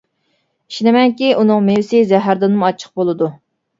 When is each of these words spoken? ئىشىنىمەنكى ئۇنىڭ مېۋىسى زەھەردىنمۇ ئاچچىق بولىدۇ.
ئىشىنىمەنكى 0.73 1.29
ئۇنىڭ 1.41 1.61
مېۋىسى 1.67 2.03
زەھەردىنمۇ 2.15 2.67
ئاچچىق 2.71 3.01
بولىدۇ. 3.03 3.29